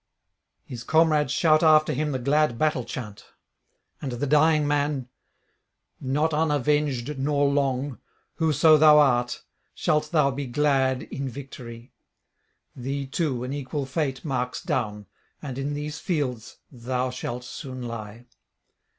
[0.63, 3.23] His comrades shout after him the glad battle chant.
[4.01, 5.09] And the dying man:
[5.99, 7.99] 'Not unavenged nor long,
[8.37, 9.43] whoso thou art,
[9.75, 11.93] shalt thou be glad in victory:
[12.75, 15.05] thee too an equal fate marks down,
[15.39, 18.25] and in these fields thou shalt soon lie.'